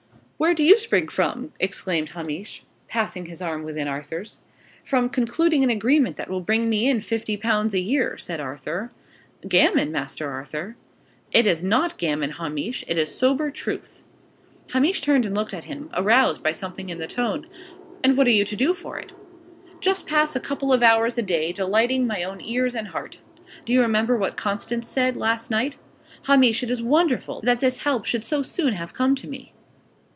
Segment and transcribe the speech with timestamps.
[0.43, 4.39] "Where do you spring from?" exclaimed Hamish, passing his arm within Arthur's.
[4.83, 8.91] "From concluding an agreement that will bring me in fifty pounds a year," said Arthur.
[9.47, 10.77] "Gammon, Master Arthur!"
[11.31, 12.83] "It is not gammon, Hamish.
[12.87, 14.03] It is sober truth."
[14.73, 17.45] Hamish turned and looked at him, aroused by something in the tone.
[18.03, 19.11] "And what are you to do for it?"
[19.79, 23.19] "Just pass a couple of hours a day, delighting my own ears and heart.
[23.63, 25.75] Do you remember what Constance said, last night?
[26.23, 29.53] Hamish, it is wonderful, that this help should so soon have come to me!"